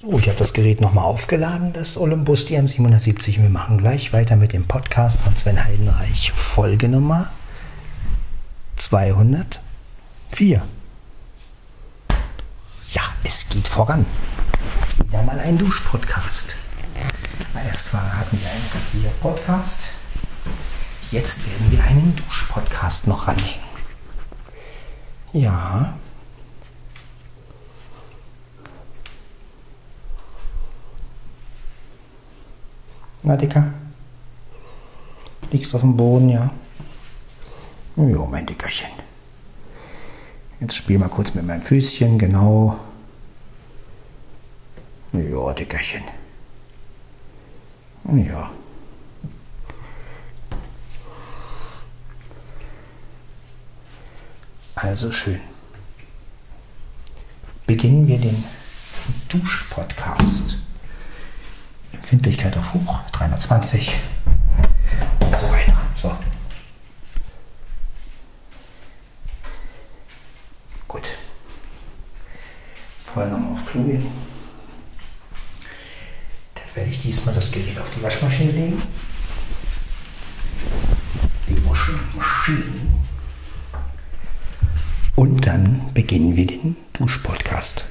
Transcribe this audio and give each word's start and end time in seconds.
So, 0.00 0.18
ich 0.18 0.28
habe 0.28 0.38
das 0.38 0.54
Gerät 0.54 0.80
nochmal 0.80 1.04
aufgeladen, 1.04 1.74
das 1.74 1.98
Olympus 1.98 2.46
DM770. 2.46 3.42
Wir 3.42 3.50
machen 3.50 3.76
gleich 3.76 4.14
weiter 4.14 4.34
mit 4.36 4.54
dem 4.54 4.66
Podcast 4.66 5.20
von 5.20 5.36
Sven 5.36 5.62
Heidenreich. 5.62 6.32
Folge 6.32 6.88
Nummer 6.88 7.30
204. 8.76 10.62
Ja, 12.92 13.02
es 13.24 13.46
geht 13.50 13.68
voran. 13.68 14.06
Wieder 15.06 15.22
mal 15.22 15.38
ein 15.38 15.58
Duschpodcast. 15.58 16.56
Erst 17.66 17.92
hatten 17.92 18.40
wir 18.40 18.50
einen 18.50 18.64
Rasier-Podcast. 18.72 19.88
Jetzt 21.10 21.46
werden 21.46 21.72
wir 21.72 21.84
einen 21.84 22.16
Duschpodcast 22.16 23.06
noch 23.06 23.28
ranhängen. 23.28 23.60
Ja, 25.34 25.98
Na, 33.22 33.36
Dicker? 33.36 33.72
Liegst 35.50 35.74
auf 35.74 35.82
dem 35.82 35.96
Boden, 35.96 36.28
ja? 36.28 36.50
Jo, 37.96 38.26
mein 38.26 38.46
Dickerchen. 38.46 38.90
Jetzt 40.60 40.76
spiel 40.76 40.98
mal 40.98 41.08
kurz 41.08 41.34
mit 41.34 41.46
meinem 41.46 41.62
Füßchen, 41.62 42.18
genau. 42.18 42.78
Ja, 45.12 45.52
Dickerchen. 45.52 46.04
Ja. 48.04 48.50
Also 54.76 55.12
schön. 55.12 55.40
Beginnen 57.66 58.06
wir 58.06 58.18
den 58.18 58.44
Duschpodcast. 59.28 60.59
Empfindlichkeit 62.10 62.56
auf 62.56 62.74
hoch, 62.74 62.98
320 63.12 63.94
und 65.20 65.32
so 65.32 65.48
weiter. 65.48 65.76
So. 65.94 66.10
Gut. 70.88 71.08
Vorher 73.04 73.30
nochmal 73.30 73.52
auf 73.52 73.64
Klo 73.64 73.84
gehen. 73.84 74.04
Dann 76.56 76.64
werde 76.74 76.90
ich 76.90 76.98
diesmal 76.98 77.32
das 77.32 77.48
Gerät 77.52 77.78
auf 77.78 77.88
die 77.90 78.02
Waschmaschine 78.02 78.50
legen. 78.50 78.82
Die 81.48 81.64
Waschmaschine. 81.64 82.88
Und 85.14 85.46
dann 85.46 85.94
beginnen 85.94 86.34
wir 86.34 86.48
den 86.48 86.74
Duschpodcast. 86.94 87.84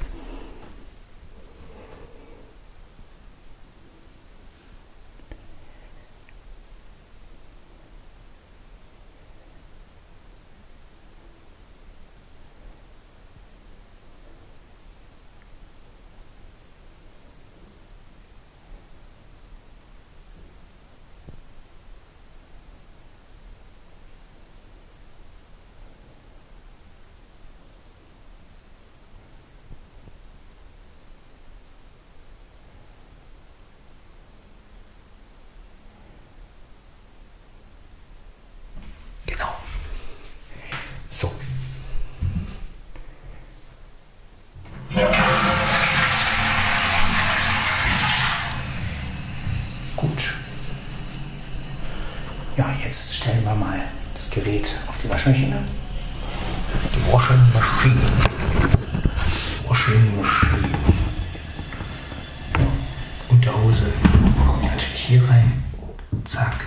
Jetzt 52.83 53.17
stellen 53.17 53.44
wir 53.44 53.53
mal 53.53 53.80
das 54.15 54.32
Gerät 54.32 54.76
auf 54.88 54.98
die 54.98 55.08
Waschmaschine. 55.08 55.62
Die 56.95 57.12
Washing 57.12 57.38
Machine. 57.53 58.02
Washing 59.67 60.17
Machine. 60.17 60.70
Ja, 62.58 62.65
Unterhose 63.30 63.94
kommt 64.44 64.64
natürlich 64.64 65.06
hier 65.06 65.21
rein. 65.30 65.64
Zack. 66.26 66.65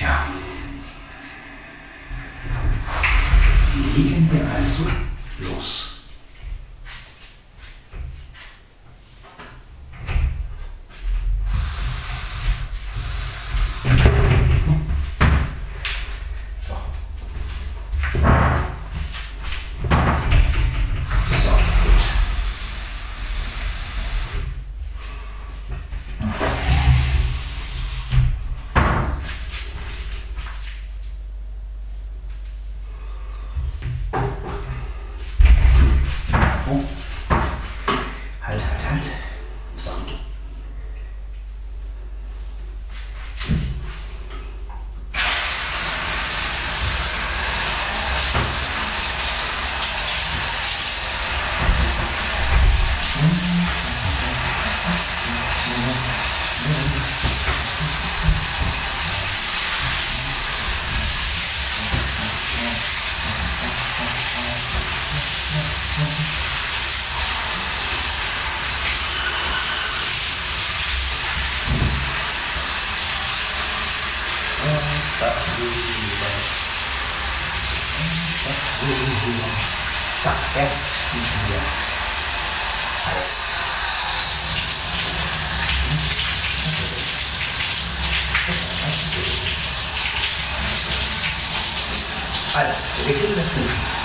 Ja. 0.00 0.26
Legen 3.96 4.28
wir 4.30 4.46
also 4.54 4.84
los. 5.38 5.96
Zack, 80.22 80.34
jetzt 80.56 80.78
schießen 81.10 81.48
wir. 81.48 81.60
Alles. 83.06 83.46
Also, 92.56 92.80
wir 93.04 93.95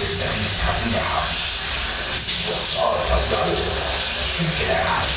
Oh, 0.00 0.04
das 2.94 3.10
hast 3.10 3.32
du 3.32 3.36
alles. 3.36 3.60
Stimmt, 4.32 4.60
der 4.60 4.78
Rat. 4.78 5.08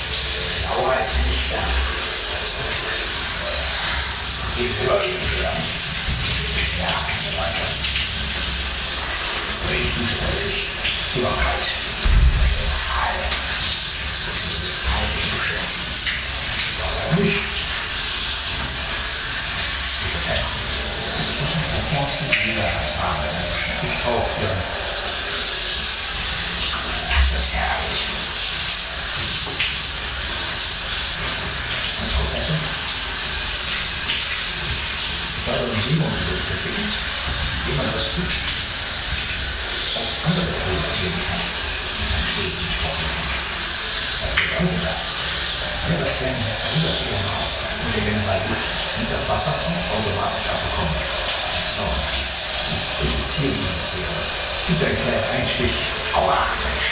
Laura 0.63 0.95
ist 0.95 1.17
nicht 1.27 1.53
da. 1.53 1.61
Geht 4.57 4.73
über 4.81 4.97
ihn, 5.05 5.21
ja. 5.39 5.53
Ja, 6.79 6.93
weiter. 7.37 7.67
Ich 9.71 9.89
dusche 9.97 10.17
das 10.19 10.35
ist 10.41 11.15
immer 11.15 11.29
kalt. 11.29 11.67
Kalt. 12.89 13.23
Kalte 14.87 15.19
Dusche. 15.29 15.57
Warum 16.79 17.23
nicht? 17.23 17.61
Ich 23.83 24.05
auch, 24.05 24.29
ja. 24.41 24.53
Das 27.11 27.27
ist 27.33 27.53
herrlich. 27.53 28.01
Und 31.97 32.09
Professor? 32.13 32.59
Bei 35.45 35.53
der 35.53 35.65
Umgebung 35.65 36.13
befindet, 36.47 36.93
wie 37.65 37.73
man 37.77 37.89
das 37.91 38.05
tut, 38.13 38.33
auch 39.97 40.13
andere 40.29 40.45
produzieren 40.45 41.17
kann. 41.25 41.41
Man 42.11 42.23
steht 42.31 42.55
nicht 42.61 42.77
vor. 42.81 42.95
Das 44.21 44.33
wird 44.37 44.53
angedacht. 44.61 45.01
Ja, 45.89 45.95
das 45.97 46.13
werden 46.21 46.37
wir 46.37 46.55
umgekehrt 46.77 47.25
auch. 47.25 47.49
Und 47.81 47.89
wir 47.95 48.03
werden 48.05 48.23
bei 48.27 48.37
Luft 48.45 48.71
und 49.01 49.07
das 49.09 49.19
Wasser 49.31 49.55
automatisch 49.55 50.47
abbekommen. 50.51 50.95
So. 51.71 51.87
Ich 52.99 53.15
zitiere 53.15 53.55
Ihnen 53.55 53.75
das 53.79 53.95
hier. 53.95 54.11
Bitte 54.67 54.85
erklärt 54.91 55.25
Einstich. 55.31 55.71
Aua, 56.19 56.35
Mensch. 56.35 56.89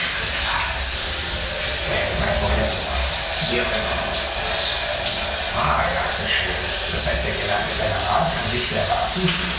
Äh, 1.92 2.08
mein 2.24 2.40
Professor. 2.40 2.80
Hier 3.52 3.66
Ah, 5.60 5.84
ja, 5.84 6.04
sehr 6.16 6.30
schön. 6.30 6.56
Das 6.94 7.08
heißt, 7.08 7.26
der 7.28 7.36
gelernte 7.36 7.76
General 7.76 8.24
kann 8.24 8.48
sich 8.52 8.68
selber 8.70 8.94
abduschen. 8.94 9.52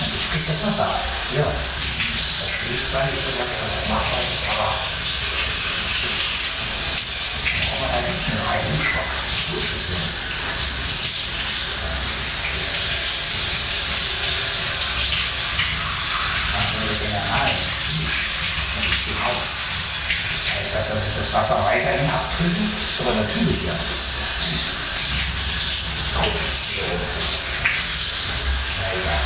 Und 0.00 0.14
ich 0.16 0.30
krieg 0.32 0.46
das 0.48 0.64
Wasser 0.64 0.88
ab. 0.88 1.04
Ja. 1.36 1.44
Das 1.44 2.48
schließt 2.48 2.90
zwar 2.90 3.04
nicht 3.04 3.20
so 3.20 3.36
das 3.36 3.52
man 3.92 4.00
nicht, 4.24 4.48
aber. 4.48 4.72
Aber 7.76 7.88
da 7.92 8.00
gibt 8.00 8.16
es 8.16 8.32
nur 8.32 8.48
einen 8.48 8.80
Schock. 8.80 9.12
Gut 9.52 9.60
zu 9.60 9.76
sehen. 9.76 10.28
Also 16.56 16.74
der 16.80 16.96
General 16.98 17.52
und 18.76 18.84
ich 18.84 19.04
gehe 19.04 19.18
raus. 19.24 19.46
Heißt 20.56 20.74
das, 20.74 20.88
dass 20.88 21.08
ich 21.08 21.16
das 21.16 21.27
Wasser 21.38 21.64
weiterhin 21.64 22.10
abdrücken? 22.10 22.66
Aber 22.98 23.14
natürlich 23.14 23.62
ja. 23.62 23.72
Produktion. 26.14 26.98
Naja. 28.80 29.16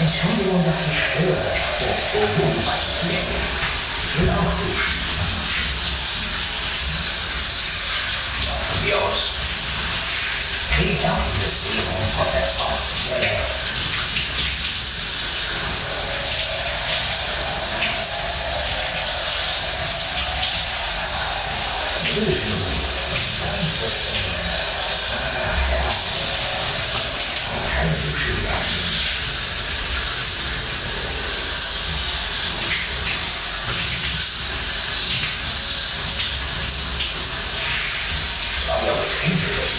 Entschuldigung, 0.00 0.64
dass 0.64 0.80
ich 0.90 0.96
störe. 0.96 1.36
Oh, 1.36 1.84
oh, 2.14 2.28
oh, 2.40 2.44
mein 2.64 2.80
Kind. 3.10 3.28
Ich 4.12 4.18
will 4.22 4.30
auch 4.30 4.34
duschen. 4.34 5.00
Ja, 8.44 8.52
von 8.52 8.78
mir 8.84 8.96
aus. 8.98 9.20
Kriege 10.74 10.92
ich 10.92 11.04
auch 11.08 11.22
dieses 11.32 11.54
Leben, 11.64 12.04
Professor. 12.16 12.70
Ja, 13.10 13.16
ja. 13.22 13.30
Keine 27.70 27.94
Dusche 27.94 28.32
mehr. 28.40 28.60
Aber 38.70 38.86
ja, 38.86 38.92
ich 39.02 39.14
trinke 39.20 39.48
das. 39.56 39.72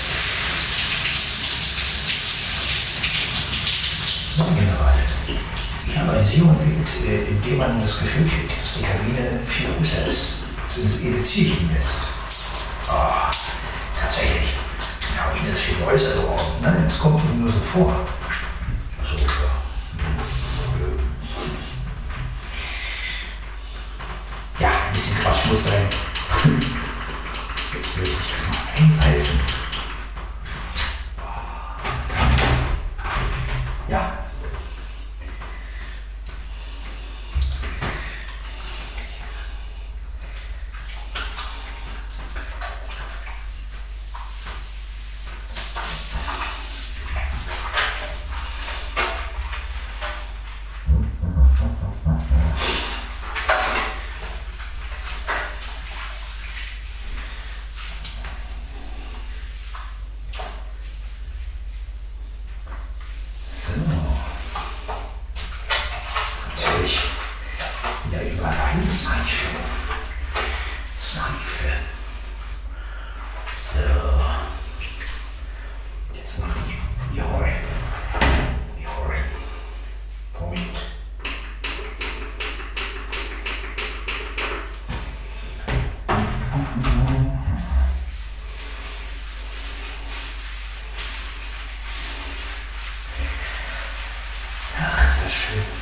So, 4.38 4.44
General. 4.56 4.98
Serum 6.24 6.50
entwickelt, 6.52 6.90
äh, 7.08 7.30
in 7.30 7.42
dem 7.42 7.58
man 7.58 7.80
das 7.80 8.00
Gefühl 8.00 8.28
kriegt, 8.28 8.52
dass 8.62 8.78
die 8.78 8.84
Kabine 8.84 9.40
viel 9.48 9.68
größer 9.78 10.08
ist. 10.08 10.44
Das 10.68 10.78
irritiere 10.78 11.48
ich 11.48 11.62
Ihnen 11.62 11.72
jetzt. 11.76 12.04
Ah, 12.90 13.30
tatsächlich. 14.00 14.50
Die 15.02 15.18
Kabine 15.18 15.50
ist 15.52 15.62
viel 15.62 15.86
größer 15.86 16.14
geworden. 16.22 16.42
Nein, 16.62 16.84
es 16.88 17.00
kommt 17.00 17.24
Ihnen 17.26 17.42
nur 17.42 17.52
so 17.52 17.60
vor. 17.60 18.08
So, 19.04 19.16
ja. 19.18 19.26
Ja, 24.60 24.70
ein 24.88 24.94
bisschen 24.94 25.18
Quatsch 25.20 25.46
muss 25.48 25.64
sein. 25.64 25.88
Jetzt 27.74 27.98
will 28.00 28.08
ich 28.08 28.32
das 28.32 28.48
mal 28.50 28.58
einseifen. 28.78 29.40
Ja. 33.88 34.18
So. 63.44 63.74
Natürlich 66.56 67.00
wieder 68.06 68.22
überall 68.24 68.88
Seife. 68.88 69.48
Seife. 71.00 71.72
So. 73.52 73.80
Jetzt 76.14 76.40
noch 76.40 76.54
die, 76.56 77.16
die 77.16 77.22
Horre. 77.22 77.54
Die 78.80 78.88
Horre. 78.88 79.16
Point. 80.34 80.78
Ach, 95.32 95.81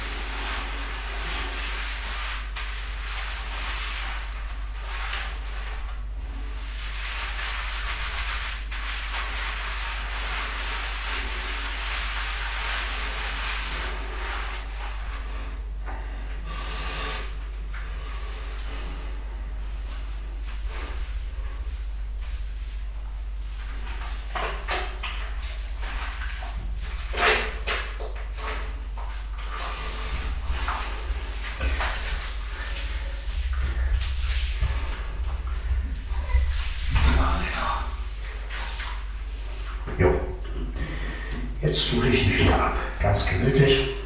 dusche 41.91 42.09
ich 42.09 42.27
mich 42.27 42.39
wieder 42.39 42.55
ab. 42.55 42.75
Ganz 43.01 43.29
gemütlich. 43.29 43.98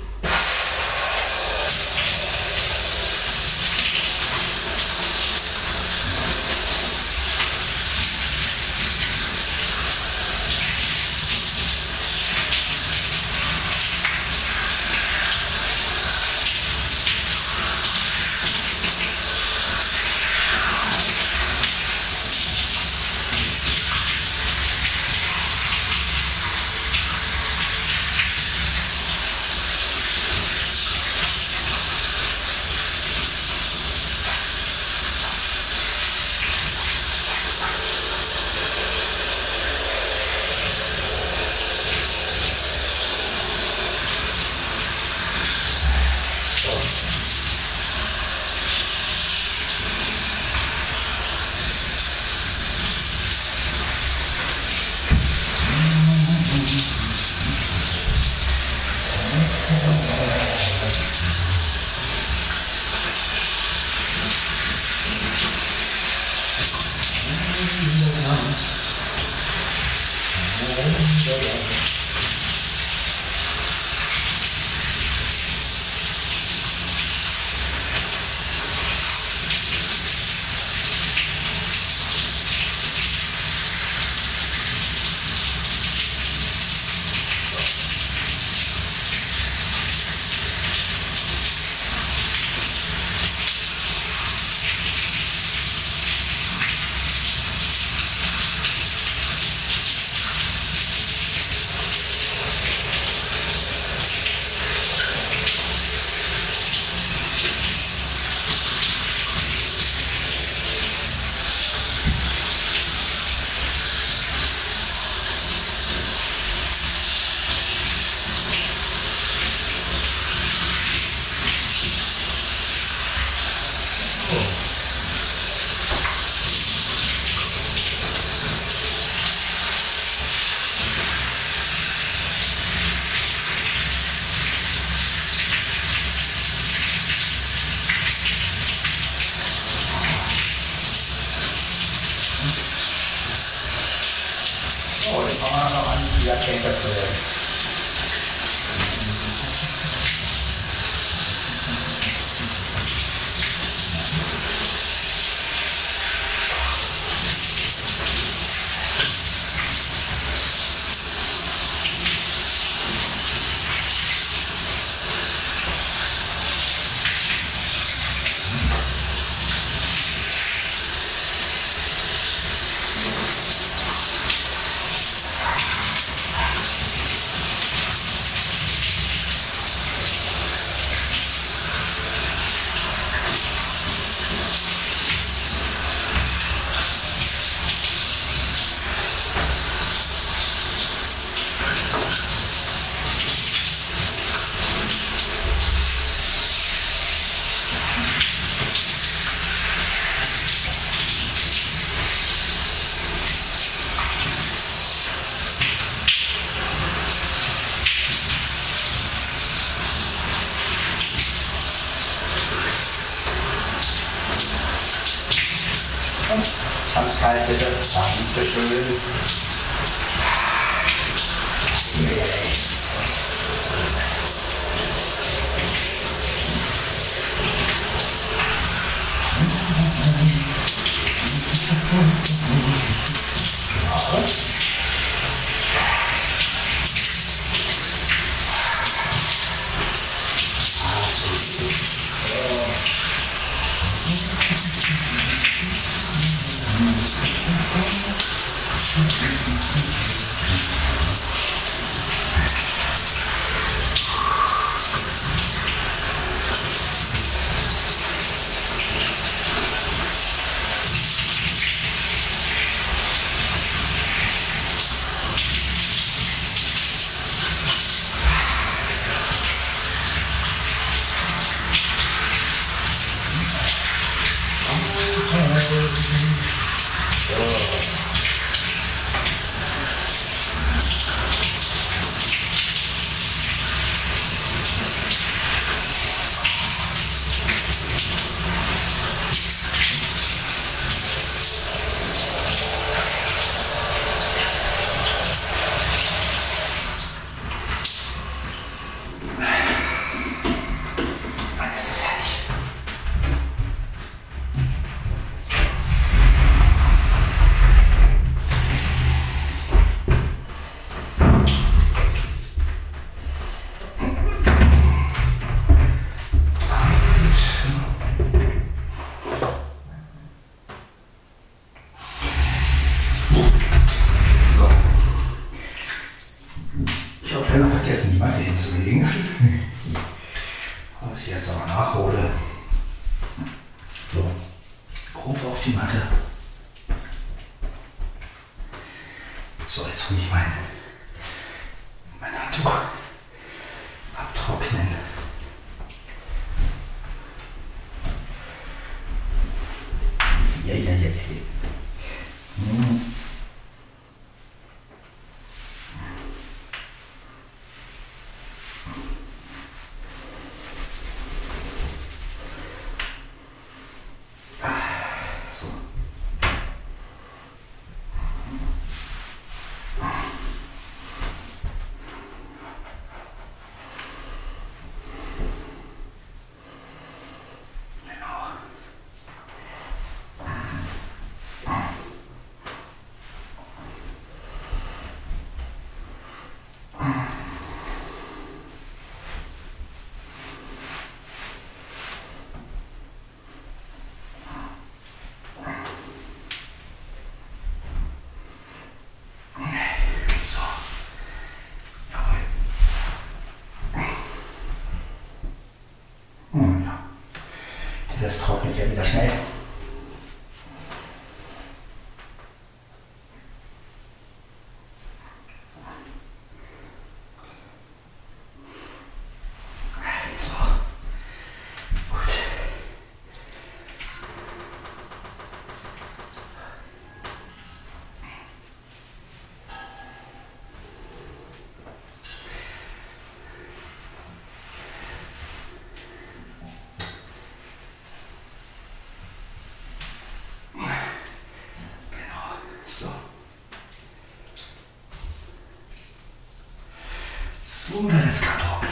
Stunde, 447.86 448.14
ah, 448.18 448.26
das 448.26 448.42
kann 448.42 448.62
trocknen. 448.62 448.92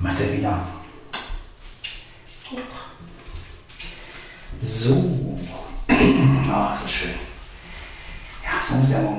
Macht 0.00 0.32
wieder. 0.32 0.66
So. 4.60 5.38
Ach, 5.88 6.80
so 6.80 6.88
schön. 6.88 7.10
Ja, 8.42 8.60
so 8.60 8.74
muss 8.76 8.90
ja 8.90 9.00
morgen. 9.00 9.15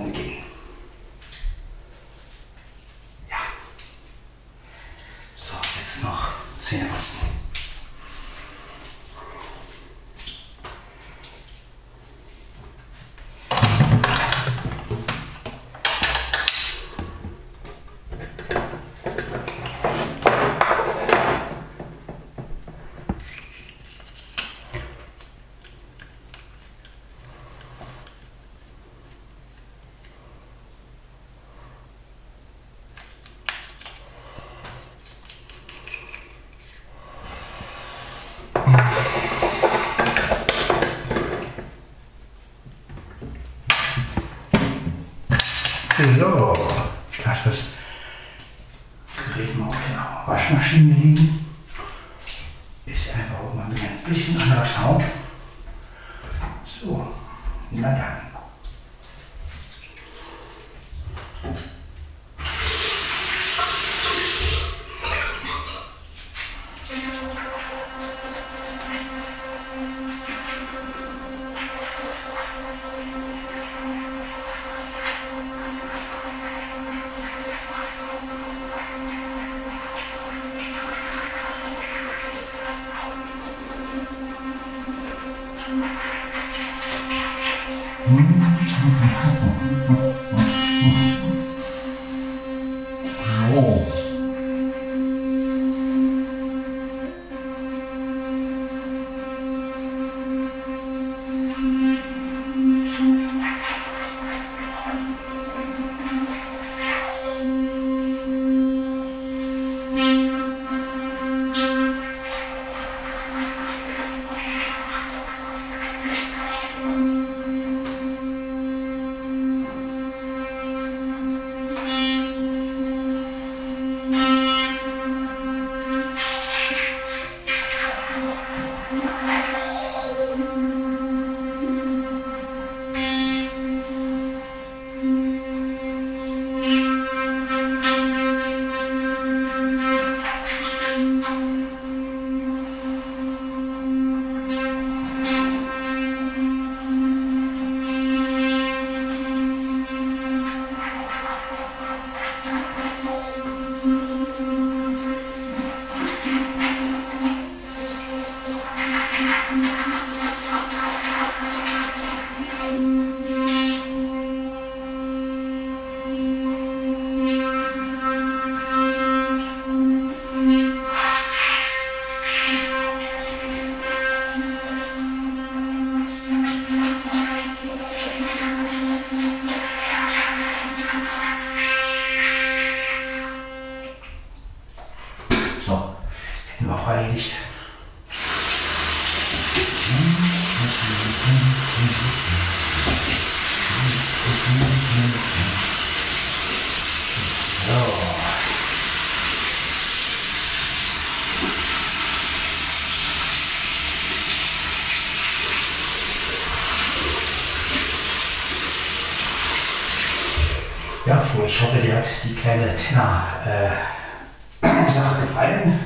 Kleine 212.48 212.74
Tenor-Sache 214.62 215.22
gefallen. 215.22 215.78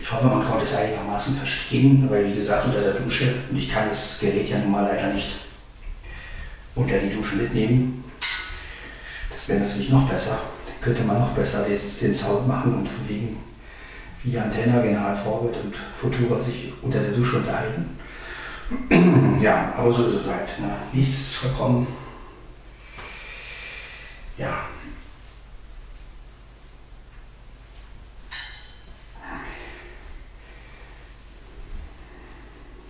Ich 0.00 0.12
hoffe, 0.12 0.26
man 0.26 0.44
konnte 0.44 0.64
es 0.64 0.76
einigermaßen 0.76 1.36
verstehen, 1.36 2.10
weil 2.10 2.26
wie 2.26 2.34
gesagt, 2.34 2.66
unter 2.66 2.80
der 2.80 2.92
Dusche, 2.94 3.34
und 3.50 3.56
ich 3.56 3.72
kann 3.72 3.88
das 3.88 4.18
Gerät 4.20 4.50
ja 4.50 4.58
nun 4.58 4.72
mal 4.72 4.84
leider 4.84 5.14
nicht 5.14 5.36
unter 6.74 6.98
die 6.98 7.14
Dusche 7.14 7.36
mitnehmen. 7.36 8.04
Das 9.30 9.48
wäre 9.48 9.60
natürlich 9.60 9.88
noch 9.90 10.06
besser. 10.08 10.38
Dann 10.66 10.80
könnte 10.82 11.04
man 11.04 11.18
noch 11.18 11.30
besser 11.30 11.64
den 11.64 12.14
Sound 12.14 12.46
machen 12.46 12.74
und 12.74 12.88
von 12.88 13.08
wegen 13.08 13.38
wie 14.22 14.38
Antenna, 14.38 14.82
General 14.82 15.16
Forward 15.16 15.56
und 15.64 15.74
Futura 15.98 16.38
sich 16.40 16.74
unter 16.82 17.00
der 17.00 17.12
Dusche 17.12 17.38
unterhalten. 17.38 17.98
ja, 19.40 19.72
aber 19.76 19.90
so 19.92 20.04
ist 20.04 20.14
es 20.14 20.26
halt. 20.26 20.58
Ne? 20.60 20.76
Nichts 20.92 21.20
ist 21.20 21.36
vollkommen 21.36 21.86
ja. 24.40 24.64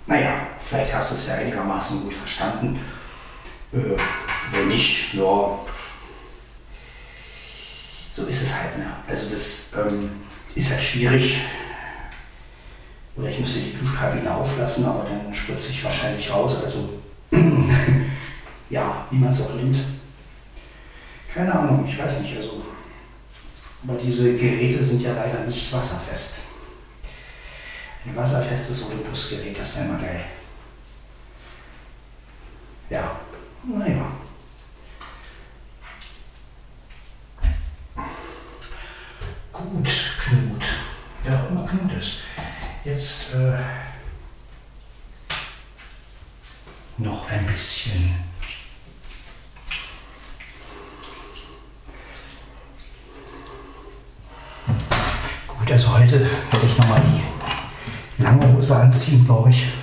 Naja, 0.06 0.46
vielleicht 0.60 0.92
hast 0.92 1.12
du 1.12 1.14
es 1.14 1.28
ja 1.28 1.36
einigermaßen 1.80 2.02
gut 2.02 2.14
verstanden. 2.14 2.78
Äh, 3.72 3.96
wenn 4.52 4.68
nicht, 4.68 5.14
ja, 5.14 5.58
so 8.12 8.26
ist 8.26 8.42
es 8.42 8.54
halt. 8.54 8.78
Ne? 8.78 8.86
Also 9.08 9.30
das 9.30 9.72
ähm, 9.74 10.10
ist 10.54 10.70
halt 10.70 10.82
schwierig. 10.82 11.38
Oder 13.16 13.28
ich 13.28 13.38
müsste 13.38 13.60
die 13.60 13.76
Duschkabine 13.76 14.34
auflassen, 14.34 14.84
aber 14.86 15.04
dann 15.08 15.32
spritze 15.32 15.70
ich 15.70 15.84
wahrscheinlich 15.84 16.30
raus. 16.30 16.62
Also 16.62 17.00
ja, 18.70 19.06
wie 19.10 19.18
man 19.18 19.30
es 19.30 19.42
auch 19.42 19.54
nimmt. 19.54 19.78
Keine 21.32 21.54
Ahnung, 21.54 21.84
ich 21.86 21.98
weiß 21.98 22.20
nicht. 22.20 22.36
Also, 22.36 22.62
aber 23.86 23.98
diese 23.98 24.36
Geräte 24.36 24.82
sind 24.82 25.00
ja 25.00 25.14
leider 25.14 25.44
nicht 25.46 25.72
wasserfest. 25.72 26.40
Ein 28.04 28.16
wasserfestes 28.16 28.90
Olympus-Gerät, 28.90 29.58
das 29.58 29.76
wäre 29.76 29.86
mal 29.86 30.00
geil. 30.00 30.24
Ja, 32.90 33.20
naja. 33.62 34.12
Gut, 39.52 39.90
Knut. 40.18 40.64
Ja, 41.24 41.46
immer 41.46 41.66
Knut 41.66 41.92
ist. 41.92 42.22
Jetzt 42.84 43.34
äh, 43.34 43.58
noch 46.98 47.30
ein 47.30 47.46
bisschen 47.46 48.30
also 55.72 55.96
heute 55.96 56.20
werde 56.20 56.66
ich 56.66 56.78
nochmal 56.78 57.00
die 57.00 58.22
lange 58.22 58.52
Hose 58.52 58.74
anziehen, 58.74 59.24
glaube 59.24 59.50
ich. 59.50 59.79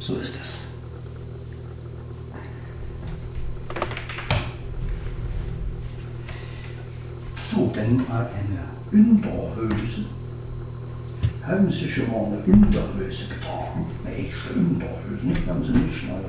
So 0.00 0.14
ist 0.14 0.40
es. 0.40 0.60
So, 7.36 7.70
dann 7.74 7.98
mal 8.08 8.30
eine 8.32 8.98
Unterhose. 8.98 10.06
Haben 11.42 11.70
Sie 11.70 11.86
schon 11.86 12.10
mal 12.10 12.24
eine 12.24 12.38
Unterhose 12.38 13.28
getragen? 13.28 13.86
Nee, 14.02 14.32
Unterhose, 14.54 15.26
nicht 15.26 15.46
haben 15.46 15.62
Sie 15.62 15.72
nicht, 15.72 16.04
also 16.10 16.28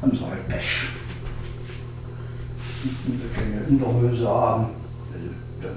haben 0.00 0.16
Sie 0.16 0.24
halt 0.24 0.48
Pech. 0.48 0.88
Wenn 3.06 3.18
Sie 3.18 3.28
keine 3.34 3.62
Unterhose 3.68 4.26
haben, 4.26 4.70
dann 5.60 5.76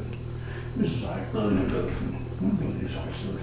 müssen 0.76 1.00
Sie 1.02 1.06
halt 1.06 1.36
ohne 1.36 1.68
laufen. 1.68 2.18
Das 2.40 2.90
ist 2.92 2.98
halt 2.98 3.14
so. 3.14 3.38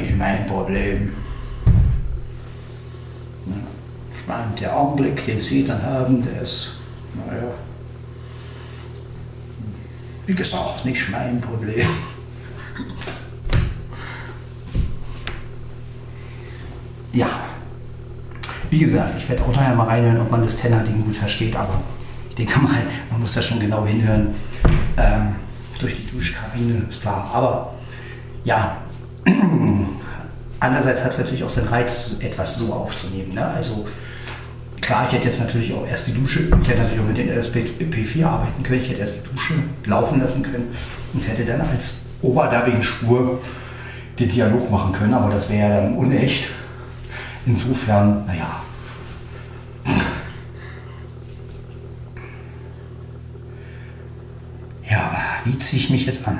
nicht 0.00 0.09
mein 0.20 0.46
Problem. 0.46 1.12
Ich 4.14 4.26
meine, 4.28 4.52
der 4.60 4.76
Anblick, 4.76 5.24
den 5.24 5.40
Sie 5.40 5.64
dann 5.64 5.82
haben, 5.82 6.22
der 6.22 6.42
ist, 6.42 6.74
naja, 7.14 7.54
wie 10.26 10.34
gesagt, 10.34 10.84
nicht 10.84 11.10
mein 11.10 11.40
Problem. 11.40 11.88
Ja, 17.12 17.26
wie 18.68 18.78
gesagt, 18.78 19.18
ich 19.18 19.28
werde 19.28 19.42
auch 19.42 19.56
nachher 19.56 19.74
mal 19.74 19.86
reinhören, 19.86 20.20
ob 20.20 20.30
man 20.30 20.42
das 20.42 20.56
Tenor-Ding 20.58 21.02
gut 21.02 21.16
versteht, 21.16 21.56
aber 21.56 21.80
ich 22.28 22.36
denke 22.36 22.60
mal, 22.60 22.82
man 23.10 23.20
muss 23.20 23.32
da 23.32 23.42
schon 23.42 23.58
genau 23.58 23.84
hinhören. 23.84 24.34
Ähm, 24.96 25.34
durch 25.80 25.96
die 25.96 26.16
Duschkabine, 26.16 26.86
ist 26.88 27.02
klar. 27.02 27.28
Aber 27.32 27.74
ja, 28.44 28.76
Andererseits 30.60 31.02
hat 31.02 31.12
es 31.12 31.18
natürlich 31.18 31.42
auch 31.42 31.50
seinen 31.50 31.68
Reiz, 31.68 32.10
etwas 32.20 32.56
so 32.56 32.72
aufzunehmen. 32.72 33.34
Ne? 33.34 33.44
Also 33.44 33.86
klar, 34.80 35.06
ich 35.08 35.14
hätte 35.14 35.28
jetzt 35.28 35.40
natürlich 35.40 35.72
auch 35.72 35.86
erst 35.86 36.06
die 36.06 36.12
Dusche, 36.12 36.40
ich 36.40 36.68
hätte 36.68 36.82
natürlich 36.82 37.00
auch 37.00 37.06
mit 37.06 37.16
den 37.16 37.30
LSP4 37.30 38.24
arbeiten 38.24 38.62
können, 38.62 38.82
ich 38.82 38.90
hätte 38.90 39.00
erst 39.00 39.14
die 39.16 39.32
Dusche 39.32 39.54
laufen 39.86 40.20
lassen 40.20 40.42
können 40.42 40.68
und 41.14 41.26
hätte 41.26 41.44
dann 41.44 41.62
als 41.62 42.00
Oberdubbing-Spur 42.22 43.40
den 44.18 44.28
Dialog 44.30 44.70
machen 44.70 44.92
können, 44.92 45.14
aber 45.14 45.32
das 45.32 45.48
wäre 45.48 45.68
ja 45.68 45.80
dann 45.80 45.96
unecht. 45.96 46.48
Insofern, 47.46 48.26
naja. 48.26 48.60
wie 55.44 55.58
ziehe 55.58 55.80
ich 55.80 55.90
mich 55.90 56.06
jetzt 56.06 56.26
an? 56.26 56.38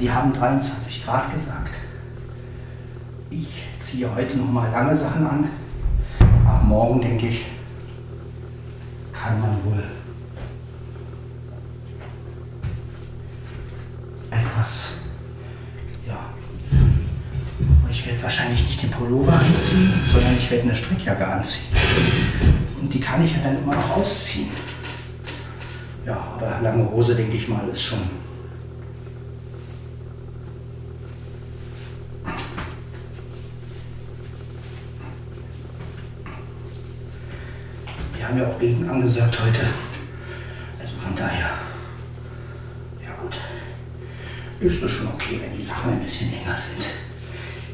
Die 0.00 0.10
haben 0.10 0.32
23 0.32 1.04
Grad 1.04 1.32
gesagt. 1.32 1.74
Ich 3.28 3.48
ziehe 3.78 4.12
heute 4.14 4.38
noch 4.38 4.50
mal 4.50 4.70
lange 4.70 4.96
Sachen 4.96 5.26
an. 5.26 5.48
Ab 6.46 6.64
morgen 6.64 7.00
denke 7.00 7.26
ich, 7.26 7.44
kann 9.12 9.38
man 9.40 9.50
wohl 9.64 9.84
etwas, 14.30 14.94
ja, 16.06 16.18
ich 17.90 18.06
werde 18.06 18.22
wahrscheinlich 18.22 18.66
nicht 18.66 18.82
den 18.82 18.90
Pullover 18.90 19.34
anziehen, 19.34 19.92
sondern 20.10 20.36
ich 20.36 20.50
werde 20.50 20.64
eine 20.64 20.76
Strickjacke 20.76 21.26
anziehen. 21.26 21.76
Und 22.80 22.92
die 22.92 23.00
kann 23.00 23.22
ich 23.22 23.32
ja 23.32 23.42
dann 23.44 23.62
immer 23.62 23.74
noch 23.74 23.96
ausziehen. 23.98 24.48
Ja, 26.06 26.16
aber 26.34 26.60
lange 26.62 26.90
Hose, 26.90 27.14
denke 27.14 27.36
ich 27.36 27.48
mal, 27.48 27.68
ist 27.68 27.82
schon 27.82 27.98
haben 38.30 38.38
ja 38.38 38.46
auch 38.46 38.60
Regen 38.60 38.88
angesagt 38.88 39.40
heute. 39.44 39.66
Also 40.78 40.96
von 40.98 41.16
daher, 41.16 41.50
ja 43.02 43.12
gut, 43.20 43.36
ist 44.60 44.80
es 44.80 44.90
schon 44.92 45.08
okay, 45.08 45.40
wenn 45.42 45.56
die 45.56 45.62
Sachen 45.62 45.92
ein 45.92 46.00
bisschen 46.00 46.30
länger 46.30 46.56
sind. 46.56 46.86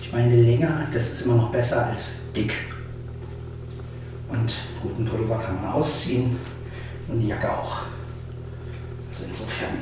Ich 0.00 0.10
meine, 0.12 0.34
länger, 0.34 0.86
das 0.92 1.12
ist 1.12 1.26
immer 1.26 1.34
noch 1.34 1.50
besser 1.50 1.86
als 1.86 2.32
dick. 2.34 2.54
Und 4.30 4.54
guten 4.82 5.04
Pullover 5.04 5.38
kann 5.38 5.56
man 5.56 5.72
ausziehen 5.72 6.38
und 7.08 7.20
die 7.20 7.28
Jacke 7.28 7.52
auch. 7.52 7.82
Also 9.10 9.24
insofern. 9.28 9.76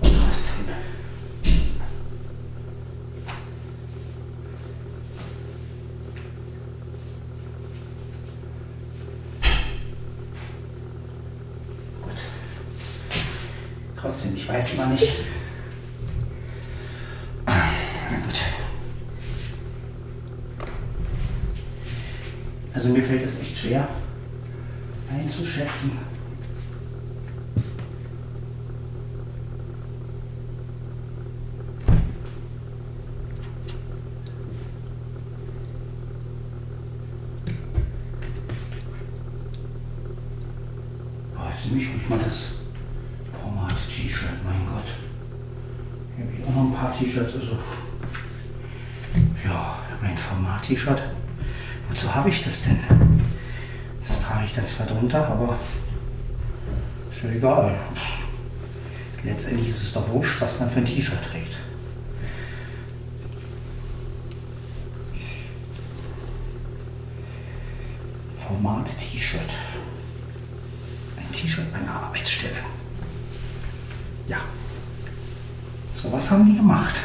Gut. 0.00 0.12
Trotzdem, 14.20 14.36
ich 14.36 14.46
weiß 14.46 14.74
immer 14.74 14.86
nicht. 14.88 15.08
Na 17.46 18.16
gut. 18.16 18.42
Also 22.74 22.90
mir 22.90 23.02
fällt 23.02 23.24
es 23.24 23.40
echt 23.40 23.56
schwer 23.56 23.88
einzuschätzen. 25.10 25.98
Oh, 41.36 41.50
jetzt 41.56 41.66
nehme 41.70 41.80
ich 41.82 41.88
ruhig 41.88 42.08
mal 42.10 42.18
das 42.18 42.56
Format 43.42 43.74
T-Shirt, 43.88 44.44
mein 44.44 44.66
Gott. 44.66 44.84
Hier 46.16 46.24
habe 46.26 46.34
ich 46.36 46.44
auch 46.44 46.54
noch 46.54 46.64
ein 46.64 46.74
paar 46.74 46.92
T-Shirts. 46.92 47.34
Also, 47.34 47.58
ja, 49.44 49.78
mein 50.02 50.16
Format-T-Shirt. 50.70 51.02
Wozu 51.88 52.14
habe 52.14 52.28
ich 52.28 52.44
das 52.44 52.64
denn? 52.64 52.78
Das 54.06 54.20
trage 54.20 54.44
ich 54.44 54.52
dann 54.52 54.66
zwar 54.66 54.86
drunter, 54.86 55.26
aber 55.26 55.58
ist 57.10 57.22
ja 57.22 57.30
egal. 57.30 57.78
Letztendlich 59.24 59.68
ist 59.68 59.82
es 59.82 59.92
doch 59.92 60.08
wurscht, 60.10 60.40
was 60.40 60.60
man 60.60 60.70
für 60.70 60.78
ein 60.78 60.84
T-Shirt 60.84 61.22
trägt. 61.22 61.56
Format 68.38 68.86
T-Shirt. 68.98 69.40
Ein 71.16 71.32
T-Shirt 71.32 71.70
bei 71.72 71.78
einer 71.78 71.92
Arbeitsstelle. 71.92 72.54
Ja. 74.28 74.38
So 75.94 76.10
was 76.12 76.30
haben 76.30 76.46
die 76.46 76.56
gemacht. 76.56 76.96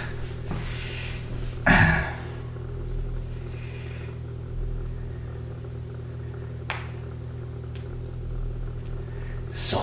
So. 9.49 9.81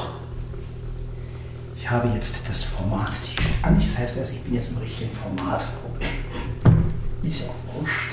Ich 1.79 1.91
habe 1.91 2.09
jetzt 2.15 2.49
das 2.49 2.65
Format 2.65 3.11
T-Shirt 3.11 3.53
an. 3.63 3.75
Das 3.75 3.99
heißt 3.99 4.19
also, 4.19 4.33
ich 4.33 4.41
bin 4.43 4.52
jetzt 4.63 4.71
im 4.71 4.79
richtigen 4.79 5.11
Format. 5.13 5.65
Ist 7.23 7.41
ja 7.41 7.47
auch 7.49 7.75
wurscht. 7.81 8.13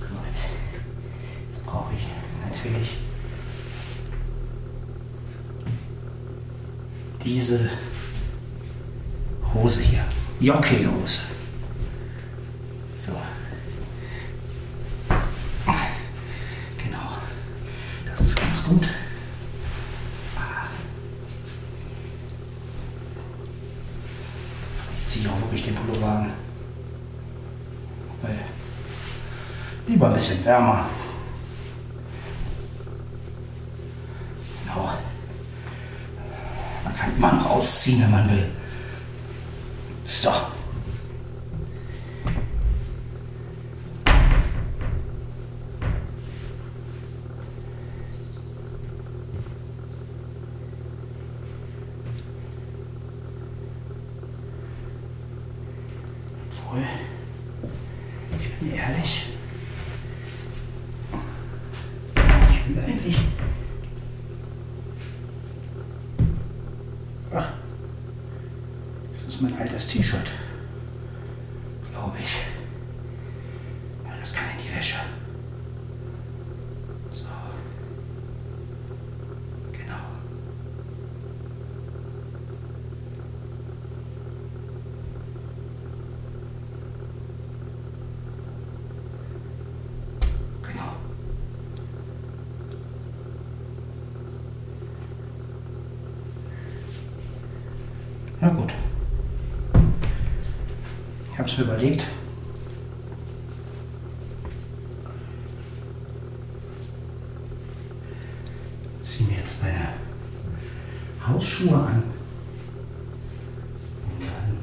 Gut. 0.00 0.36
Jetzt 1.48 1.64
brauche 1.64 1.94
ich 1.94 2.06
natürlich 2.46 2.98
diese 7.24 7.70
Hose 9.54 9.80
hier. 9.80 10.04
Jockeyhose. 10.40 11.20
So. 12.98 13.12
Genau. 16.78 17.18
Das 18.06 18.20
ist 18.20 18.36
ganz 18.38 18.64
gut. 18.64 18.86
Ah. 20.36 20.66
Ich 24.98 25.06
ziehe 25.06 25.28
auch 25.28 25.40
wirklich 25.42 25.64
den 25.64 25.74
Pullover 25.74 26.08
an. 26.08 26.32
Weil 28.22 28.38
lieber 30.02 30.08
ein 30.08 30.14
bisschen 30.14 30.44
wärmer. 30.44 30.86
Genau. 34.64 34.90
Man 36.82 36.96
kann 36.96 37.16
immer 37.16 37.32
noch 37.34 37.50
ausziehen, 37.50 38.02
wenn 38.02 38.10
man 38.10 38.28
will. 38.28 38.50
So. 40.06 40.32
Obwohl, 56.50 56.82
ich 58.38 58.50
bin 58.54 58.72
ehrlich, 58.72 59.26
ich 62.50 62.68
will 62.68 62.82
eigentlich. 62.84 63.18
Ach, 67.34 67.48
das 69.14 69.34
ist 69.34 69.42
mein 69.42 69.58
altes 69.58 69.86
T-Shirt. 69.86 70.30
Glaube 71.90 72.16
ich. 72.22 72.36
Ja, 74.08 74.16
das 74.18 74.32
kann 74.32 74.44
in 74.56 74.64
die 74.64 74.76
Wäsche. 74.76 74.96
So. 77.10 77.24
Genau. 79.72 79.94
Genau. 90.62 90.92
Na 98.40 98.48
gut. 98.48 98.74
Mir 101.58 101.64
überlegt. 101.64 102.06
Zieh 109.02 109.24
mir 109.24 109.36
jetzt 109.36 109.62
meine 109.62 109.88
Hausschuhe 111.26 111.74
an. 111.74 112.02
Und 114.04 114.20
dann 114.20 114.56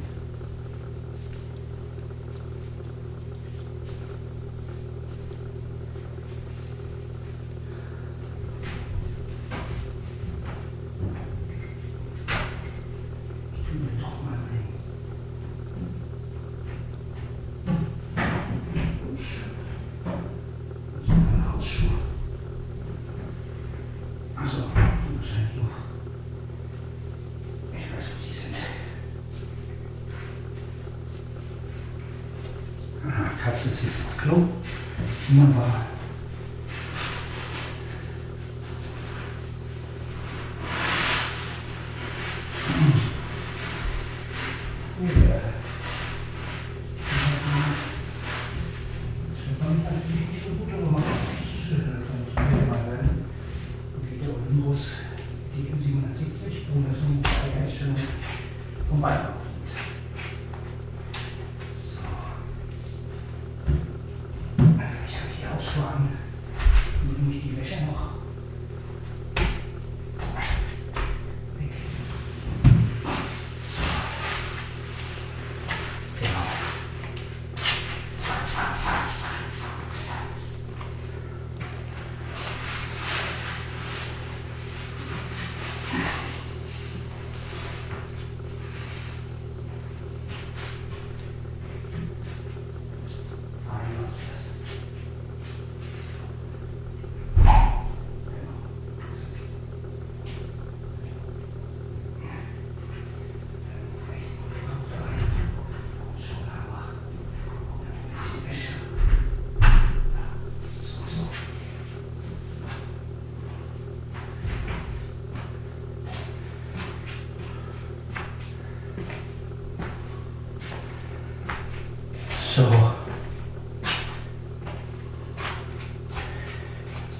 tun 13.53 13.79
wir 13.83 14.01
doch 14.01 14.23
mal 14.23 14.33
ein. 14.33 14.39
Katze 33.41 33.69
ist 33.69 33.83
jetzt 33.85 34.05
auf 34.05 34.17
Klo. 34.17 34.47
Wunderbar. 35.29 35.85
So. 44.99 45.68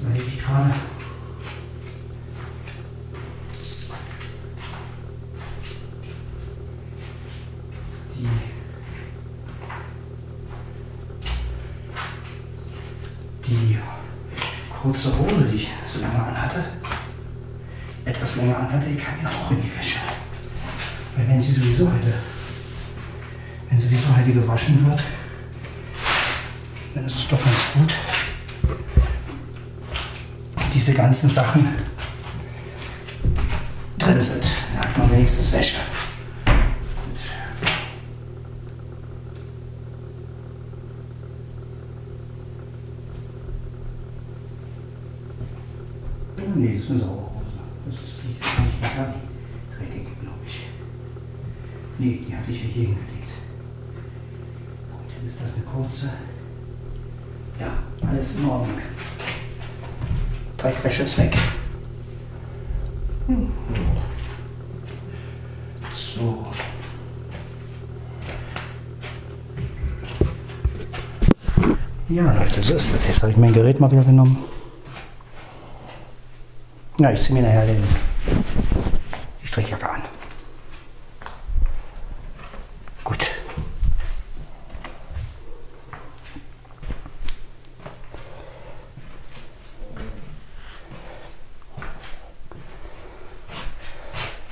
Überlege 0.09 0.29
ich 0.29 0.43
gerade. 0.43 0.73
Die 13.45 13.77
kurze 14.69 15.17
Hose, 15.17 15.45
die 15.51 15.55
ich 15.55 15.69
so 15.85 15.99
lange 15.99 16.21
anhatte, 16.21 16.63
etwas 18.05 18.35
länger 18.35 18.57
anhatte, 18.57 18.87
die 18.87 18.95
kann 18.95 19.15
ja 19.21 19.29
auch 19.29 19.51
in 19.51 19.61
die 19.61 19.77
Wäsche. 19.77 19.99
Weil 21.15 21.27
wenn 21.27 21.41
sie 21.41 21.53
sowieso 21.53 21.91
heute, 21.91 22.13
wenn 23.69 23.79
sowieso 23.79 24.15
heute 24.15 24.31
gewaschen 24.33 24.85
wird, 24.85 25.03
dann 26.93 27.05
ist 27.05 27.15
es 27.15 27.27
doch 27.27 27.43
ganz 27.43 27.73
gut. 27.73 28.18
Diese 30.79 30.93
ganzen 30.93 31.29
Sachen 31.29 31.67
drin 33.97 34.21
sind. 34.21 34.47
Da 34.73 34.87
hat 34.87 34.97
man 34.97 35.11
wenigstens 35.11 35.51
Wäsche. 35.51 35.75
Nee, 46.55 46.75
das 46.75 46.83
ist 46.85 46.91
eine 46.91 46.99
saure 46.99 47.11
Hose. 47.11 47.59
Das 47.85 47.95
ist 47.95 48.13
die 48.23 48.39
ist 48.39 48.59
nicht 48.61 48.81
mehr 48.81 49.13
die 49.13 49.75
dreckige, 49.75 50.15
glaube 50.21 50.39
ich. 50.47 50.67
Nee, 51.97 52.21
die 52.25 52.33
hatte 52.33 52.51
ich 52.51 52.63
ja 52.63 52.69
hier 52.69 52.83
hingelegt. 52.83 53.31
Und 54.93 55.11
dann 55.13 55.25
ist 55.25 55.41
das 55.41 55.55
eine 55.55 55.65
kurze. 55.65 56.09
Ja, 57.59 57.67
alles 58.07 58.37
in 58.37 58.45
Ordnung. 58.45 58.79
Dreckwäsche 60.59 61.03
ist 61.03 61.17
weg. 61.17 61.37
Hm. 63.27 63.49
So. 65.95 66.47
So 72.69 72.75
ist 72.75 72.93
das. 72.93 73.07
Jetzt 73.07 73.21
habe 73.23 73.31
ich 73.31 73.37
mein 73.37 73.51
Gerät 73.51 73.79
mal 73.79 73.89
wieder 73.89 74.03
genommen. 74.03 74.37
Ja, 76.99 77.09
ich 77.09 77.19
ziehe 77.19 77.33
mir 77.33 77.41
nachher 77.41 77.65
den, 77.65 77.83
die 79.41 79.47
Strickjacke 79.47 79.89
an. 79.89 80.03
Gut. 83.03 83.27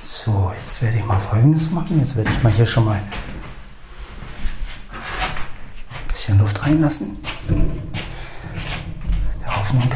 So, 0.00 0.52
jetzt 0.58 0.82
werde 0.82 0.96
ich 0.96 1.04
mal 1.04 1.20
Folgendes 1.20 1.70
machen. 1.70 2.00
Jetzt 2.00 2.16
werde 2.16 2.30
ich 2.32 2.42
mal 2.42 2.50
hier 2.52 2.66
schon 2.66 2.84
mal 2.84 2.96
ein 2.96 3.02
bisschen 6.08 6.36
Luft 6.40 6.66
reinlassen. 6.66 7.16
Hoffnung. 9.68 9.90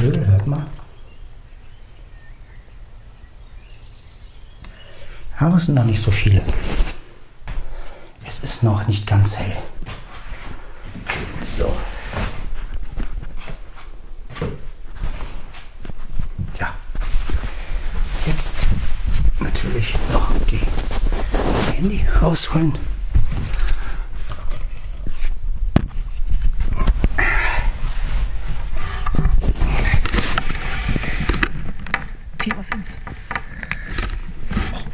Hört 0.00 0.46
mal. 0.46 0.66
Aber 5.38 5.56
es 5.56 5.66
sind 5.66 5.74
noch 5.74 5.84
nicht 5.84 6.00
so 6.00 6.10
viele. 6.10 6.42
Es 8.24 8.38
ist 8.40 8.62
noch 8.62 8.86
nicht 8.86 9.06
ganz 9.06 9.36
hell. 9.36 9.56
So. 11.40 11.72
Ja. 16.58 16.74
Jetzt 18.26 18.66
natürlich 19.40 19.94
noch 20.12 20.32
die 20.50 20.60
Handy 21.82 22.06
rausholen. 22.22 22.72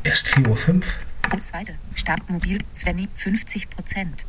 Erst 0.02 0.28
4.05 0.28 0.48
Uhr. 0.48 1.42
Zweite. 1.42 1.74
Startmobil 1.94 2.58
Svenny 2.74 3.08
50 3.16 3.68
Prozent. 3.68 4.24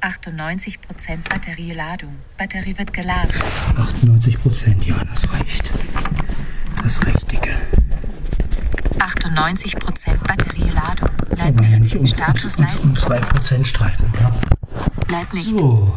98 0.00 0.80
Prozent 0.80 1.28
Batterieladung. 1.28 2.16
Batterie 2.38 2.78
wird 2.78 2.94
geladen. 2.94 3.34
98 3.76 4.40
Prozent, 4.40 4.86
ja, 4.86 4.96
das 5.04 5.30
reicht. 5.30 5.70
Das 6.82 7.04
reicht, 7.04 7.30
Dicke. 7.30 7.58
98 9.38 9.76
Prozent 9.78 10.22
Batterieladung. 10.24 11.10
Wollen 11.28 11.60
wir 11.60 11.68
ja 11.68 11.78
nicht 11.78 11.94
um, 11.94 12.00
uns, 12.00 12.10
Status 12.10 12.44
uns 12.44 12.58
um 12.58 12.64
leisten. 12.64 12.96
2 12.96 13.20
Prozent 13.20 13.66
streiten, 13.68 14.12
ja? 14.20 14.32
Leitnicht. 15.08 15.56
So. 15.56 15.94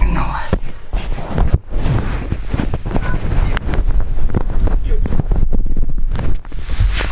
Genau. 0.00 0.34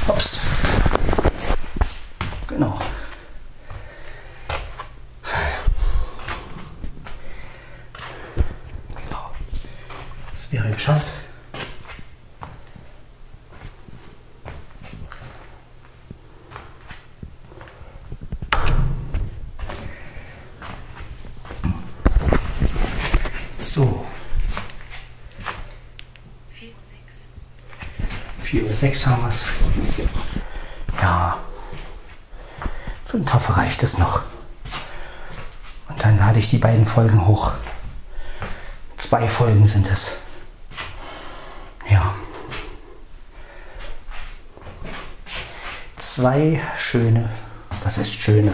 Hops. 0.09 0.41
Genau. 2.49 2.79
Genau. 8.95 9.31
Das 10.33 10.51
wäre 10.51 10.71
geschafft. 10.71 11.13
So, 23.73 24.05
sechs 28.83 29.07
haben 29.07 29.23
wir 29.23 29.29
es. 29.29 29.45
Ja, 31.01 31.39
für 33.05 33.17
einen 33.17 33.27
Tafel 33.27 33.55
reicht 33.55 33.81
es 33.85 33.97
noch. 33.97 34.23
Und 35.89 36.05
dann 36.05 36.19
lade 36.19 36.41
ich 36.41 36.49
die 36.49 36.59
beiden 36.59 36.85
Folgen 36.85 37.25
hoch. 37.25 37.53
Zwei 38.97 39.29
Folgen 39.29 39.65
sind 39.67 39.89
es. 39.89 40.19
Ja. 41.89 42.13
Zwei 45.95 46.61
schöne, 46.77 47.31
was 47.85 47.99
ist 47.99 48.15
schöne? 48.15 48.53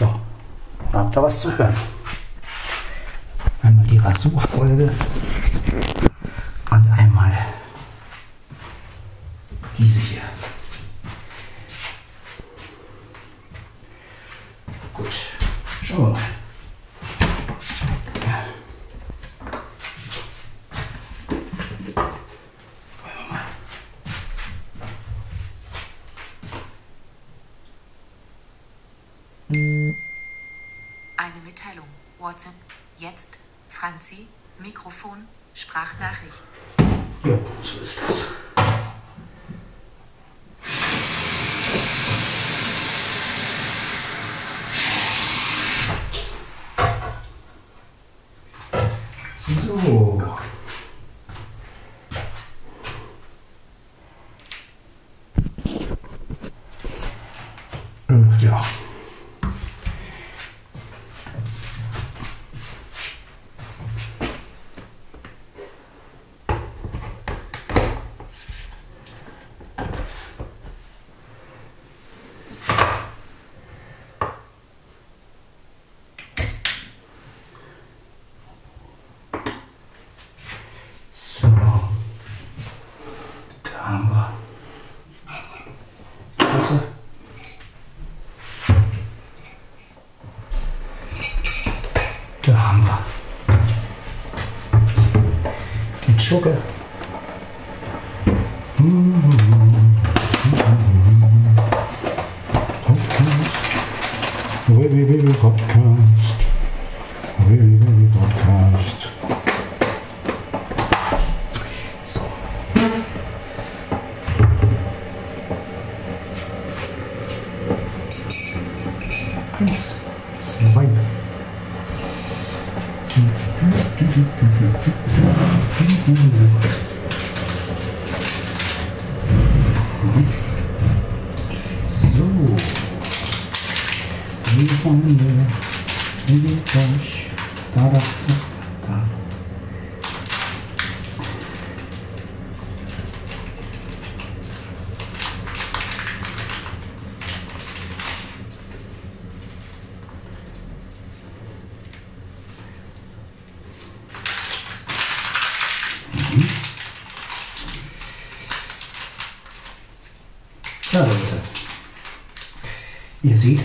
Ja, 0.00 0.18
habt 0.92 1.16
ihr 1.16 1.22
was 1.22 1.40
zu 1.40 1.56
hören. 1.56 1.76
Einmal 3.62 3.86
die 3.86 3.98
Rasurfolge 3.98 4.92
einmal 6.70 7.50
diese 9.80 10.00
hier. 10.00 10.22
Gut, 14.92 15.06
schauen 15.82 16.04
wir 16.04 16.08
mal. 16.10 16.20
Ja. 18.26 18.44
Wollen 23.00 23.16
wir 23.16 23.24
mal. 23.30 23.40
Eine 31.16 31.40
WhatsApp. 32.20 32.54
Jetzt. 32.98 33.38
Franzi. 33.68 34.26
Mikrofon. 34.58 35.26
Sprachnachricht. 35.54 36.42
Ja, 37.24 37.38
so 37.62 37.80
ist 37.80 38.02
das. 38.02 38.28
Den 96.30 96.38
Schugge. 96.38 96.56
Podcast. 102.84 103.60
www 104.68 105.32
Podcast. 105.40 106.39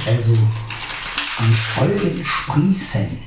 Also 0.07 0.37
die 1.39 1.53
Folgen 1.53 2.23
sprießen. 2.23 3.19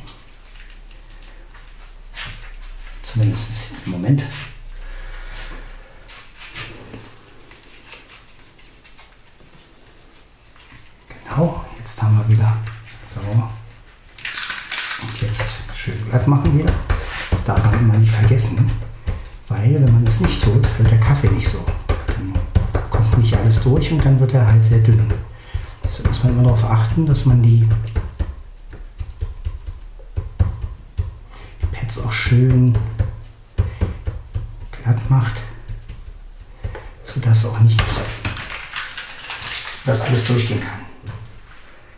Zumindest 3.03 3.70
jetzt 3.70 3.87
im 3.87 3.93
Moment. 3.93 4.24
Genau, 11.09 11.64
jetzt 11.79 12.03
haben 12.03 12.18
wir 12.18 12.29
wieder. 12.29 12.57
So. 13.14 13.20
Und 15.03 15.20
jetzt 15.20 15.57
schön 15.74 16.09
glatt 16.11 16.26
machen 16.26 16.59
wieder. 16.59 16.72
Das 17.31 17.45
darf 17.45 17.64
man 17.64 17.79
immer 17.81 17.99
nicht 17.99 18.12
vergessen. 18.12 18.70
Weil, 19.49 19.74
wenn 19.74 19.93
man 19.93 20.05
das 20.05 20.20
nicht 20.20 20.43
tut, 20.43 20.66
wird 20.79 20.91
der 20.91 21.01
Kaffee 21.01 21.29
nicht 21.29 21.49
so. 21.49 21.64
Dann 22.07 22.35
kommt 22.91 23.18
nicht 23.18 23.35
alles 23.35 23.62
durch 23.62 23.91
und 23.93 24.05
dann 24.05 24.20
wird 24.20 24.35
er 24.35 24.47
halt 24.47 24.64
sehr 24.64 24.81
dünn. 24.81 25.11
Muss 26.19 26.25
man 26.25 26.33
immer 26.33 26.43
darauf 26.51 26.64
achten, 26.64 27.07
dass 27.07 27.27
man 27.27 27.41
die, 27.45 27.69
die 31.62 31.66
Pads 31.66 32.01
auch 32.01 32.12
schön 32.12 32.77
glatt 34.73 34.99
macht, 35.09 35.37
sodass 37.05 37.47
auch 37.47 37.61
nichts, 37.61 38.01
dass 39.87 40.01
alles 40.01 40.27
durchgehen 40.27 40.61
kann. 40.61 40.81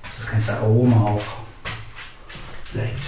Dass 0.02 0.16
das 0.16 0.30
ganze 0.30 0.58
Aroma 0.58 1.12
auch 1.12 1.24
bleibt. 2.74 3.00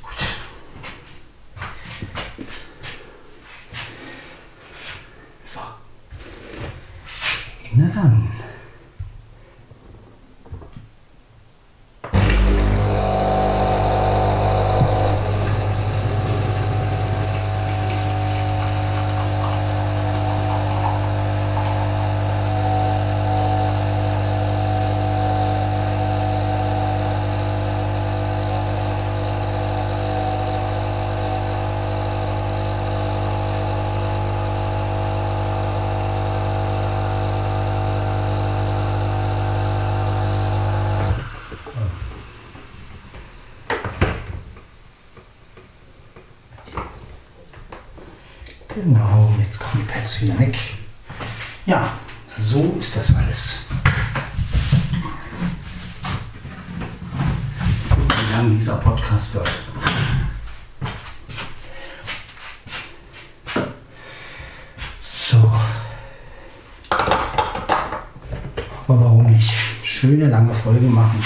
Gut. 0.00 0.14
So. 5.44 5.60
Na 7.74 7.88
dann. 7.94 8.28
Genau, 48.74 49.32
jetzt 49.38 49.60
kommen 49.60 49.84
die 49.86 49.92
Pads 49.92 50.22
wieder 50.22 50.38
weg. 50.38 50.58
Ja, 51.66 51.92
so 52.26 52.74
ist 52.78 52.96
das 52.96 53.14
alles. 53.14 53.66
lang 58.32 58.58
dieser 58.58 58.76
Podcast 58.76 59.34
wird. 59.34 59.50
So. 65.00 65.52
Aber 68.88 69.00
warum 69.00 69.30
nicht? 69.30 69.52
Schöne 69.84 70.26
lange 70.26 70.54
Folge 70.54 70.86
machen. 70.86 71.22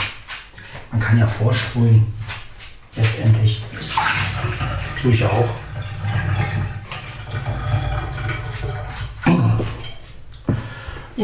Man 0.91 1.01
kann 1.01 1.19
ja 1.19 1.27
vorspulen. 1.27 2.13
Letztendlich. 2.97 3.63
Tue 5.01 5.13
ich 5.13 5.25
auch. 5.25 5.49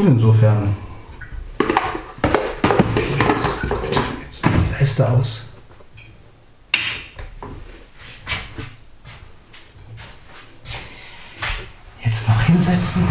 Und 0.03 0.09
insofern 0.09 0.77
jetzt 4.21 4.45
die 4.45 4.73
Leiste 4.73 5.09
aus. 5.09 5.53
Jetzt 12.05 12.29
noch 12.29 12.43
hinsetzen 12.43 13.07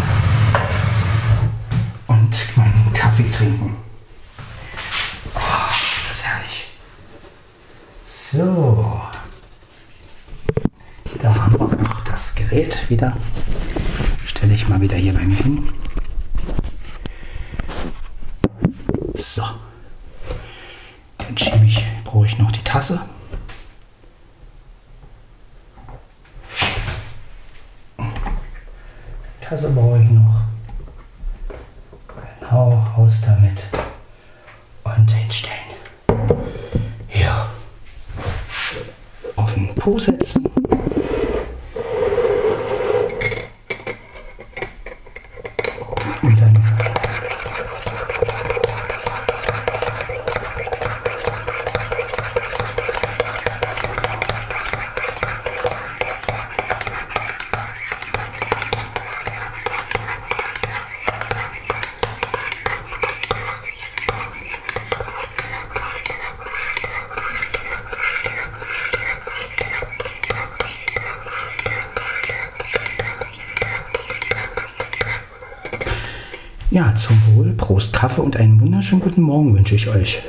und 2.07 2.57
meinen 2.57 2.91
Kaffee 2.93 3.31
trinken. 3.31 3.77
Oh, 5.33 5.39
das 5.39 6.17
ist 6.17 6.25
herrlich. 6.25 6.67
So. 8.05 9.01
Da 11.21 11.33
haben 11.33 11.53
wir 11.57 11.67
noch 11.67 12.03
das 12.03 12.35
Gerät 12.35 12.89
wieder. 12.89 13.15
Stelle 14.25 14.53
ich 14.55 14.67
mal 14.67 14.81
wieder 14.81 14.97
hier 14.97 15.13
bei 15.13 15.23
mir 15.23 15.37
hin. 15.37 15.69
So. 19.13 19.43
Dann 21.19 21.37
schiebe 21.37 21.63
ich, 21.63 21.85
brauche 22.03 22.25
ich 22.25 22.37
noch 22.39 22.51
die 22.51 22.63
Tasse. 22.63 22.99
Tasse 29.39 29.69
brauche 29.69 30.01
ich 30.01 30.09
noch. 30.09 30.41
Genau, 32.39 32.83
raus 32.97 33.21
damit. 33.25 33.61
Und 34.83 35.13
hinstellen. 35.31 35.55
Ja. 37.13 37.49
Auf 39.37 39.53
den 39.53 39.73
Po 39.75 39.97
setzen. 39.97 40.60
Prost 77.61 77.93
Kaffee 77.93 78.21
und 78.21 78.35
einen 78.37 78.59
wunderschönen 78.59 79.01
guten 79.01 79.21
Morgen 79.21 79.55
wünsche 79.55 79.75
ich 79.75 79.87
euch. 79.87 80.23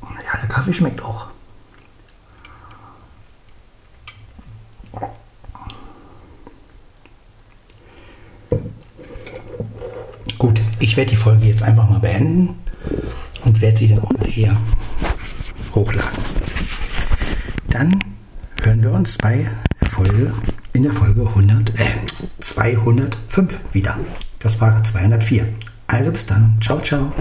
Ja, 0.00 0.38
der 0.40 0.48
Kaffee 0.48 0.72
schmeckt 0.72 1.02
auch. 1.02 1.26
Gut, 10.38 10.60
ich 10.78 10.96
werde 10.96 11.10
die 11.10 11.16
Folge 11.16 11.46
jetzt 11.46 11.64
einfach 11.64 11.90
mal 11.90 11.98
beenden 11.98 12.54
und 13.44 13.60
werde 13.60 13.76
sie 13.76 13.88
dann 13.88 13.98
auch 13.98 14.12
nachher 14.12 14.56
hochladen. 15.74 16.22
Dann 17.68 18.11
hören 19.02 19.08
uns 19.08 19.18
bei 19.18 19.50
Folge 19.90 20.32
in 20.74 20.84
der 20.84 20.92
Folge 20.92 21.22
100, 21.22 21.70
äh, 21.70 21.84
205 22.40 23.58
wieder. 23.72 23.98
Das 24.38 24.60
war 24.60 24.82
204. 24.84 25.46
Also 25.88 26.12
bis 26.12 26.26
dann. 26.26 26.56
Ciao, 26.60 26.80
ciao. 26.80 27.12